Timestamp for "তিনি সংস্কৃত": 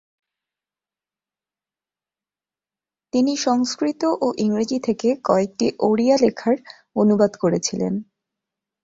3.13-4.01